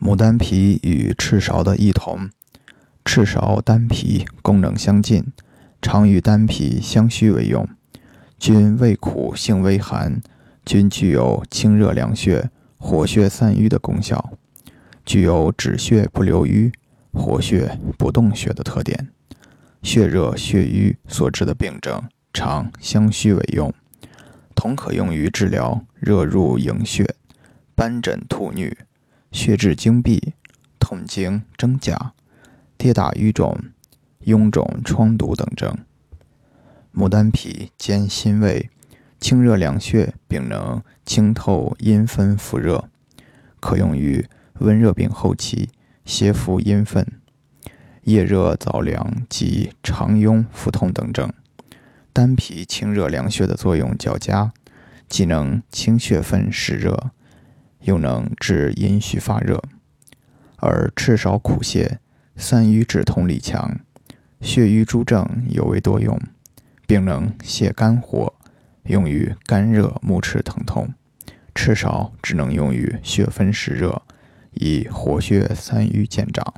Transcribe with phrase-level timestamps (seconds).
[0.00, 2.30] 牡丹皮与赤芍的异同，
[3.04, 5.32] 赤芍丹皮功能相近，
[5.82, 7.68] 常与丹皮相须为用，
[8.38, 10.20] 均味苦性微寒，
[10.64, 14.32] 均具有清热凉血、活血散瘀的功效，
[15.04, 16.70] 具有止血不留瘀、
[17.12, 19.08] 活血不动血的特点。
[19.82, 22.00] 血热血瘀所致的病症，
[22.32, 23.74] 常相须为用，
[24.54, 27.16] 同可用于治疗热入营血、
[27.74, 28.72] 斑疹吐衄。
[29.30, 30.34] 血滞精闭、
[30.78, 32.12] 痛经真假、
[32.76, 33.58] 跌打瘀肿、
[34.24, 35.76] 臃肿疮毒等症。
[36.94, 38.70] 牡丹皮兼辛味，
[39.20, 42.88] 清热凉血，并能清透阴分腹热，
[43.60, 44.26] 可用于
[44.60, 45.68] 温热病后期
[46.04, 47.06] 邪腹阴分、
[48.02, 51.32] 夜热早凉及肠痈腹痛等症。
[52.12, 54.52] 丹皮清热凉血的作用较佳，
[55.08, 57.12] 既能清血分湿热。
[57.80, 59.62] 又能治阴虚发热，
[60.56, 61.98] 而赤芍苦泻，
[62.36, 63.80] 散瘀止痛力强，
[64.40, 66.20] 血瘀诸症尤为多用，
[66.86, 68.34] 并能泻肝火，
[68.84, 70.92] 用于肝热目赤疼痛。
[71.54, 74.02] 赤芍只能用于血分湿热，
[74.52, 76.54] 以活血散瘀见长。